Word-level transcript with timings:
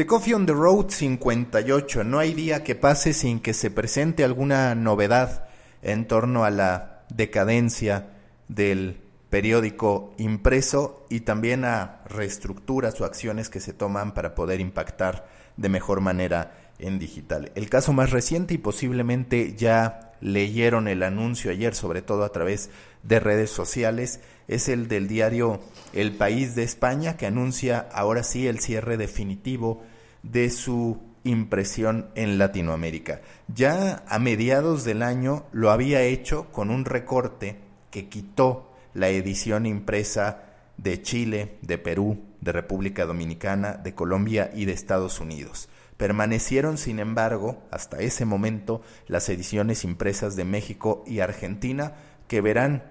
The 0.00 0.06
Coffee 0.06 0.32
on 0.32 0.46
the 0.46 0.54
Road 0.54 0.88
58. 0.88 2.04
No 2.04 2.18
hay 2.18 2.32
día 2.32 2.64
que 2.64 2.74
pase 2.74 3.12
sin 3.12 3.38
que 3.38 3.52
se 3.52 3.70
presente 3.70 4.24
alguna 4.24 4.74
novedad 4.74 5.46
en 5.82 6.08
torno 6.08 6.44
a 6.44 6.50
la 6.50 7.02
decadencia 7.10 8.08
del 8.48 8.98
periódico 9.28 10.14
impreso 10.16 11.04
y 11.10 11.20
también 11.20 11.66
a 11.66 12.00
reestructuras 12.08 12.98
o 12.98 13.04
acciones 13.04 13.50
que 13.50 13.60
se 13.60 13.74
toman 13.74 14.14
para 14.14 14.34
poder 14.34 14.62
impactar 14.62 15.28
de 15.58 15.68
mejor 15.68 16.00
manera 16.00 16.54
en 16.78 16.98
digital. 16.98 17.52
El 17.54 17.68
caso 17.68 17.92
más 17.92 18.10
reciente 18.10 18.54
y 18.54 18.58
posiblemente 18.58 19.54
ya 19.54 20.14
leyeron 20.22 20.88
el 20.88 21.02
anuncio 21.02 21.50
ayer, 21.50 21.74
sobre 21.74 22.00
todo 22.00 22.24
a 22.24 22.32
través 22.32 22.70
de 23.02 23.20
redes 23.20 23.50
sociales, 23.50 24.20
es 24.50 24.68
el 24.68 24.88
del 24.88 25.06
diario 25.06 25.60
El 25.92 26.16
País 26.16 26.56
de 26.56 26.64
España, 26.64 27.16
que 27.16 27.26
anuncia 27.26 27.88
ahora 27.92 28.24
sí 28.24 28.48
el 28.48 28.58
cierre 28.58 28.96
definitivo 28.96 29.82
de 30.24 30.50
su 30.50 31.00
impresión 31.22 32.10
en 32.16 32.36
Latinoamérica. 32.36 33.20
Ya 33.46 34.02
a 34.08 34.18
mediados 34.18 34.84
del 34.84 35.02
año 35.02 35.44
lo 35.52 35.70
había 35.70 36.02
hecho 36.02 36.50
con 36.50 36.70
un 36.70 36.84
recorte 36.84 37.60
que 37.92 38.08
quitó 38.08 38.72
la 38.92 39.08
edición 39.08 39.66
impresa 39.66 40.42
de 40.76 41.00
Chile, 41.00 41.58
de 41.62 41.78
Perú, 41.78 42.20
de 42.40 42.50
República 42.50 43.06
Dominicana, 43.06 43.74
de 43.74 43.94
Colombia 43.94 44.50
y 44.52 44.64
de 44.64 44.72
Estados 44.72 45.20
Unidos. 45.20 45.68
Permanecieron, 45.96 46.76
sin 46.76 46.98
embargo, 46.98 47.62
hasta 47.70 48.00
ese 48.00 48.24
momento, 48.24 48.82
las 49.06 49.28
ediciones 49.28 49.84
impresas 49.84 50.34
de 50.34 50.44
México 50.44 51.04
y 51.06 51.20
Argentina, 51.20 51.94
que 52.26 52.40
verán 52.40 52.89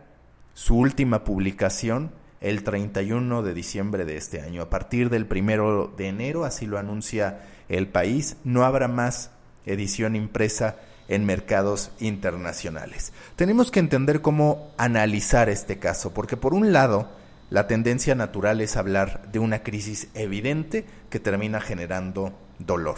su 0.59 0.75
última 0.75 1.23
publicación 1.23 2.11
el 2.41 2.65
31 2.65 3.43
de 3.43 3.53
diciembre 3.53 4.03
de 4.03 4.17
este 4.17 4.41
año. 4.41 4.61
A 4.61 4.69
partir 4.69 5.09
del 5.09 5.25
primero 5.25 5.87
de 5.95 6.09
enero, 6.09 6.43
así 6.43 6.65
lo 6.65 6.77
anuncia 6.77 7.45
el 7.69 7.87
país, 7.87 8.35
no 8.43 8.65
habrá 8.65 8.89
más 8.89 9.31
edición 9.65 10.17
impresa 10.17 10.75
en 11.07 11.25
mercados 11.25 11.91
internacionales. 12.01 13.13
Tenemos 13.37 13.71
que 13.71 13.79
entender 13.79 14.19
cómo 14.21 14.73
analizar 14.77 15.47
este 15.47 15.79
caso, 15.79 16.13
porque 16.13 16.35
por 16.35 16.53
un 16.53 16.73
lado, 16.73 17.09
la 17.49 17.67
tendencia 17.67 18.13
natural 18.13 18.59
es 18.59 18.75
hablar 18.75 19.31
de 19.31 19.39
una 19.39 19.63
crisis 19.63 20.09
evidente 20.13 20.83
que 21.09 21.21
termina 21.21 21.61
generando 21.61 22.33
dolor. 22.57 22.97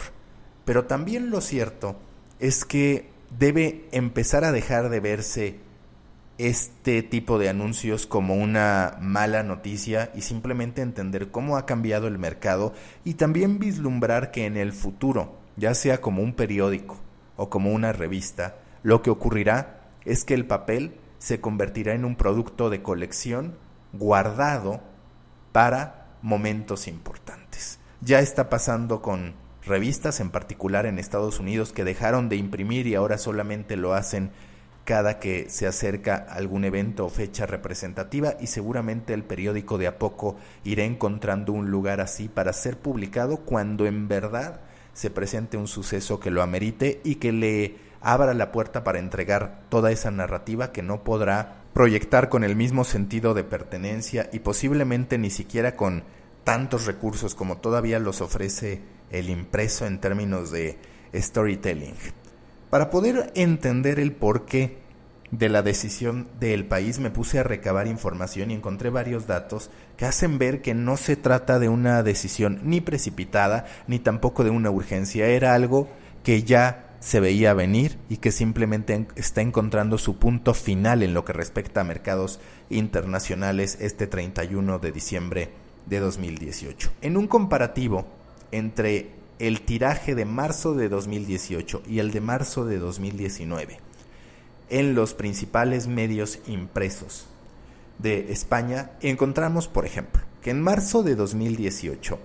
Pero 0.64 0.86
también 0.86 1.30
lo 1.30 1.40
cierto 1.40 1.94
es 2.40 2.64
que 2.64 3.08
debe 3.38 3.84
empezar 3.92 4.44
a 4.44 4.50
dejar 4.50 4.88
de 4.88 4.98
verse 4.98 5.71
este 6.48 7.04
tipo 7.04 7.38
de 7.38 7.48
anuncios 7.48 8.06
como 8.08 8.34
una 8.34 8.96
mala 9.00 9.44
noticia 9.44 10.10
y 10.12 10.22
simplemente 10.22 10.82
entender 10.82 11.30
cómo 11.30 11.56
ha 11.56 11.66
cambiado 11.66 12.08
el 12.08 12.18
mercado 12.18 12.74
y 13.04 13.14
también 13.14 13.60
vislumbrar 13.60 14.32
que 14.32 14.46
en 14.46 14.56
el 14.56 14.72
futuro, 14.72 15.38
ya 15.56 15.74
sea 15.74 16.00
como 16.00 16.20
un 16.20 16.32
periódico 16.34 16.98
o 17.36 17.48
como 17.48 17.72
una 17.72 17.92
revista, 17.92 18.56
lo 18.82 19.02
que 19.02 19.10
ocurrirá 19.10 19.82
es 20.04 20.24
que 20.24 20.34
el 20.34 20.44
papel 20.44 20.96
se 21.18 21.40
convertirá 21.40 21.94
en 21.94 22.04
un 22.04 22.16
producto 22.16 22.70
de 22.70 22.82
colección 22.82 23.54
guardado 23.92 24.80
para 25.52 26.08
momentos 26.22 26.88
importantes. 26.88 27.78
Ya 28.00 28.18
está 28.18 28.50
pasando 28.50 29.00
con 29.00 29.34
revistas, 29.64 30.18
en 30.18 30.30
particular 30.30 30.86
en 30.86 30.98
Estados 30.98 31.38
Unidos, 31.38 31.72
que 31.72 31.84
dejaron 31.84 32.28
de 32.28 32.34
imprimir 32.34 32.88
y 32.88 32.96
ahora 32.96 33.16
solamente 33.16 33.76
lo 33.76 33.94
hacen 33.94 34.32
cada 34.84 35.18
que 35.18 35.48
se 35.48 35.66
acerca 35.66 36.16
algún 36.16 36.64
evento 36.64 37.06
o 37.06 37.10
fecha 37.10 37.46
representativa 37.46 38.34
y 38.40 38.48
seguramente 38.48 39.14
el 39.14 39.22
periódico 39.22 39.78
de 39.78 39.86
a 39.86 39.98
poco 39.98 40.36
irá 40.64 40.84
encontrando 40.84 41.52
un 41.52 41.70
lugar 41.70 42.00
así 42.00 42.28
para 42.28 42.52
ser 42.52 42.78
publicado 42.78 43.38
cuando 43.38 43.86
en 43.86 44.08
verdad 44.08 44.60
se 44.92 45.10
presente 45.10 45.56
un 45.56 45.68
suceso 45.68 46.20
que 46.20 46.30
lo 46.30 46.42
amerite 46.42 47.00
y 47.04 47.16
que 47.16 47.32
le 47.32 47.76
abra 48.00 48.34
la 48.34 48.50
puerta 48.50 48.82
para 48.82 48.98
entregar 48.98 49.62
toda 49.68 49.92
esa 49.92 50.10
narrativa 50.10 50.72
que 50.72 50.82
no 50.82 51.04
podrá 51.04 51.62
proyectar 51.72 52.28
con 52.28 52.44
el 52.44 52.56
mismo 52.56 52.84
sentido 52.84 53.32
de 53.34 53.44
pertenencia 53.44 54.28
y 54.32 54.40
posiblemente 54.40 55.16
ni 55.16 55.30
siquiera 55.30 55.76
con 55.76 56.02
tantos 56.44 56.86
recursos 56.86 57.34
como 57.34 57.58
todavía 57.58 57.98
los 58.00 58.20
ofrece 58.20 58.82
el 59.10 59.30
impreso 59.30 59.86
en 59.86 60.00
términos 60.00 60.50
de 60.50 60.78
storytelling. 61.14 61.94
Para 62.72 62.88
poder 62.88 63.30
entender 63.34 64.00
el 64.00 64.12
porqué 64.12 64.78
de 65.30 65.50
la 65.50 65.60
decisión 65.60 66.26
del 66.40 66.64
país 66.64 67.00
me 67.00 67.10
puse 67.10 67.38
a 67.38 67.42
recabar 67.42 67.86
información 67.86 68.50
y 68.50 68.54
encontré 68.54 68.88
varios 68.88 69.26
datos 69.26 69.68
que 69.98 70.06
hacen 70.06 70.38
ver 70.38 70.62
que 70.62 70.72
no 70.72 70.96
se 70.96 71.16
trata 71.16 71.58
de 71.58 71.68
una 71.68 72.02
decisión 72.02 72.60
ni 72.64 72.80
precipitada 72.80 73.66
ni 73.88 73.98
tampoco 73.98 74.42
de 74.42 74.48
una 74.48 74.70
urgencia, 74.70 75.26
era 75.26 75.52
algo 75.52 75.90
que 76.24 76.44
ya 76.44 76.96
se 76.98 77.20
veía 77.20 77.52
venir 77.52 77.98
y 78.08 78.16
que 78.16 78.32
simplemente 78.32 79.06
está 79.16 79.42
encontrando 79.42 79.98
su 79.98 80.16
punto 80.16 80.54
final 80.54 81.02
en 81.02 81.12
lo 81.12 81.26
que 81.26 81.34
respecta 81.34 81.82
a 81.82 81.84
mercados 81.84 82.40
internacionales 82.70 83.76
este 83.82 84.06
31 84.06 84.78
de 84.78 84.92
diciembre 84.92 85.50
de 85.84 86.00
2018. 86.00 86.90
En 87.02 87.18
un 87.18 87.26
comparativo 87.26 88.06
entre 88.50 89.21
el 89.38 89.62
tiraje 89.62 90.14
de 90.14 90.24
marzo 90.24 90.74
de 90.74 90.88
2018 90.88 91.82
y 91.88 91.98
el 91.98 92.10
de 92.10 92.20
marzo 92.20 92.64
de 92.64 92.78
2019 92.78 93.92
en 94.72 94.94
los 94.94 95.14
principales 95.14 95.86
medios 95.86 96.40
impresos 96.46 97.26
de 97.98 98.32
España, 98.32 98.92
encontramos, 99.02 99.68
por 99.68 99.84
ejemplo, 99.84 100.22
que 100.40 100.48
en 100.50 100.62
marzo 100.62 101.02
de 101.02 101.14
2018 101.14 102.18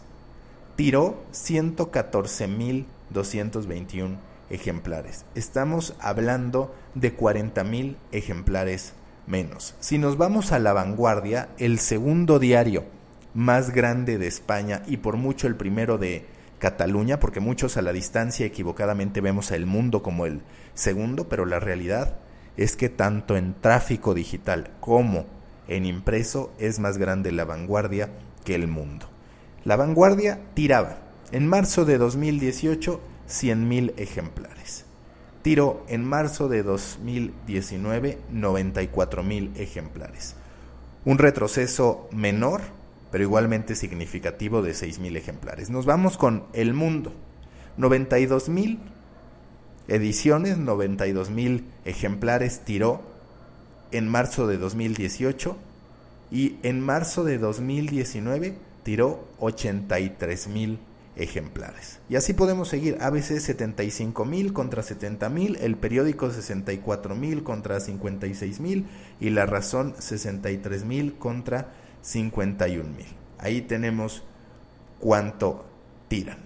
tiró 0.78 1.22
114.221 1.34 4.16
ejemplares. 4.50 5.26
Estamos 5.36 5.94
hablando 6.00 6.74
de 6.96 7.18
40.000 7.18 7.98
ejemplares 8.14 8.94
menos. 9.26 9.76
Si 9.82 9.98
nos 9.98 10.18
vamos 10.18 10.54
a 10.54 10.60
la 10.60 10.72
vanguardia, 10.74 11.50
el 11.58 11.80
segundo 11.80 12.38
diario 12.40 12.86
más 13.34 13.72
grande 13.72 14.20
de 14.20 14.28
España 14.28 14.84
y 14.88 14.96
por 14.98 15.18
mucho 15.18 15.48
el 15.48 15.56
primero 15.56 15.98
de 15.98 16.26
Cataluña, 16.60 17.20
porque 17.20 17.40
muchos 17.40 17.78
a 17.78 17.82
la 17.82 17.92
distancia 17.92 18.46
equivocadamente 18.46 19.20
vemos 19.20 19.50
El 19.52 19.66
Mundo 19.66 20.04
como 20.04 20.28
el 20.28 20.42
segundo, 20.76 21.28
pero 21.28 21.46
la 21.46 21.60
realidad 21.60 22.18
es 22.56 22.76
que 22.76 22.90
tanto 22.90 23.36
en 23.36 23.56
tráfico 23.56 24.14
digital 24.14 24.70
como 24.80 25.26
en 25.68 25.86
impreso 25.86 26.52
es 26.60 26.78
más 26.80 26.98
grande 26.98 27.32
la 27.32 27.46
vanguardia 27.46 28.10
que 28.44 28.56
el 28.56 28.68
mundo. 28.68 29.17
La 29.68 29.76
vanguardia 29.76 30.40
tiraba 30.54 30.96
en 31.34 31.46
marzo 31.46 31.84
de 31.84 31.98
2018 31.98 33.02
100.000 33.28 33.96
ejemplares. 33.98 34.86
Tiró 35.42 35.84
en 35.90 36.06
marzo 36.06 36.48
de 36.48 36.64
2019 36.64 38.18
94.000 38.34 39.58
ejemplares. 39.58 40.36
Un 41.04 41.18
retroceso 41.18 42.08
menor, 42.14 42.62
pero 43.12 43.26
igualmente 43.26 43.76
significativo 43.76 44.62
de 44.62 44.72
6.000 44.72 45.18
ejemplares. 45.18 45.70
Nos 45.70 45.86
vamos 45.86 46.18
con 46.18 46.46
El 46.54 46.74
Mundo. 46.74 47.12
92.000 47.78 48.78
ediciones, 49.90 50.58
92.000 50.60 51.64
ejemplares 51.84 52.62
tiró 52.64 53.02
en 53.92 54.08
marzo 54.08 54.48
de 54.48 54.60
2018 54.60 55.58
y 56.32 56.56
en 56.64 56.80
marzo 56.80 57.26
de 57.26 57.38
2019 57.38 58.66
tiró 58.88 59.28
83 59.40 60.48
mil 60.48 60.80
ejemplares. 61.18 62.00
Y 62.08 62.16
así 62.16 62.31
podemos 62.31 62.70
seguir, 62.70 62.98
ABC 63.02 63.38
75 63.38 64.24
mil 64.24 64.54
contra 64.54 64.81
70 64.81 65.28
mil, 65.28 65.57
el 65.57 65.75
periódico 65.75 66.31
64 66.31 67.13
mil 67.13 67.44
contra 67.44 67.81
56 67.81 68.62
mil 68.62 68.86
y 69.19 69.31
la 69.31 69.45
razón 69.45 69.94
63 70.00 70.86
mil 70.86 71.16
contra 71.18 71.74
51 72.01 72.89
mil. 72.89 73.07
Ahí 73.39 73.60
tenemos 73.60 74.24
cuánto 75.00 75.66
tiran. 76.07 76.38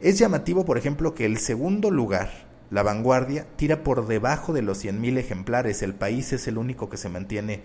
Es 0.00 0.18
llamativo, 0.18 0.64
por 0.64 0.78
ejemplo, 0.78 1.14
que 1.14 1.26
el 1.26 1.36
segundo 1.36 1.90
lugar, 1.90 2.30
la 2.70 2.82
vanguardia, 2.82 3.46
tira 3.56 3.82
por 3.82 4.06
debajo 4.06 4.54
de 4.54 4.62
los 4.62 4.78
100 4.78 4.98
mil 4.98 5.18
ejemplares. 5.18 5.82
El 5.82 5.92
país 5.92 6.32
es 6.32 6.48
el 6.48 6.56
único 6.56 6.88
que 6.88 6.96
se 6.96 7.10
mantiene 7.10 7.60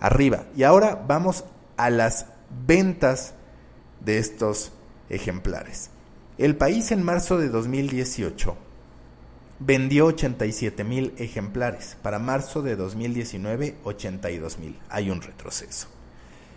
arriba. 0.00 0.46
Y 0.56 0.62
ahora 0.62 1.04
vamos 1.06 1.44
a 1.76 1.90
las 1.90 2.24
ventas 2.66 3.34
de 4.00 4.18
estos 4.18 4.72
ejemplares. 5.08 5.90
El 6.38 6.56
país 6.56 6.92
en 6.92 7.02
marzo 7.02 7.38
de 7.38 7.48
2018 7.48 8.56
vendió 9.58 10.06
87 10.06 10.84
mil 10.84 11.14
ejemplares. 11.16 11.96
Para 12.02 12.18
marzo 12.18 12.62
de 12.62 12.76
2019, 12.76 13.76
82 13.84 14.58
mil. 14.58 14.78
Hay 14.88 15.10
un 15.10 15.22
retroceso. 15.22 15.88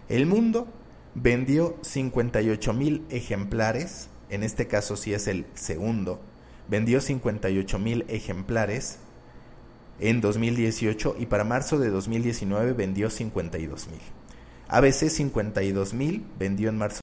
El 0.09 0.25
mundo 0.25 0.67
vendió 1.15 1.77
58 1.81 2.73
mil 2.73 3.05
ejemplares 3.09 4.09
en 4.29 4.43
este 4.43 4.67
caso 4.67 4.95
sí 4.95 5.13
es 5.13 5.27
el 5.27 5.45
segundo, 5.55 6.21
vendió 6.67 7.01
58 7.01 7.79
mil 7.79 8.05
ejemplares 8.07 8.99
en 9.99 10.21
2018 10.21 11.15
y 11.19 11.25
para 11.25 11.43
marzo 11.43 11.79
de 11.79 11.89
2019 11.89 12.73
vendió 12.73 13.09
52 13.09 13.87
mil. 13.87 13.99
ABC 14.67 15.09
52 15.09 15.93
mil 15.95 16.25
vendió 16.37 16.69
en 16.69 16.77
marzo 16.77 16.97